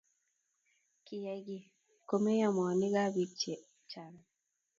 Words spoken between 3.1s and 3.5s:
biik